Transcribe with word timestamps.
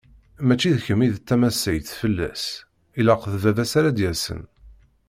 Mačči 0.47 0.69
d 0.77 0.79
kemm 0.85 1.01
i 1.05 1.09
d 1.13 1.17
tamassayt 1.27 1.89
fell-as, 1.99 2.43
ilaq 2.99 3.23
d 3.31 3.35
baba-s 3.43 3.73
ara 3.79 3.91
d-yasen. 3.97 4.41